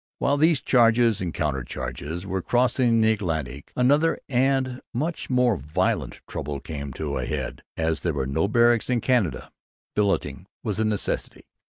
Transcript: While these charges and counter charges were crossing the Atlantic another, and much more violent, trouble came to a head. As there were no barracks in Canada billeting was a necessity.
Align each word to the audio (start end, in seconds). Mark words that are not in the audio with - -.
While 0.17 0.37
these 0.37 0.61
charges 0.61 1.21
and 1.21 1.31
counter 1.31 1.63
charges 1.63 2.25
were 2.25 2.41
crossing 2.41 3.01
the 3.01 3.11
Atlantic 3.11 3.71
another, 3.75 4.17
and 4.27 4.81
much 4.95 5.29
more 5.29 5.57
violent, 5.57 6.21
trouble 6.27 6.59
came 6.59 6.91
to 6.93 7.17
a 7.19 7.25
head. 7.27 7.61
As 7.77 7.99
there 7.99 8.13
were 8.15 8.25
no 8.25 8.47
barracks 8.47 8.89
in 8.89 8.99
Canada 8.99 9.51
billeting 9.93 10.47
was 10.63 10.79
a 10.79 10.85
necessity. 10.85 11.45